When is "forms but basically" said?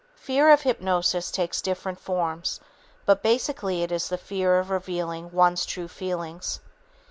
1.99-3.83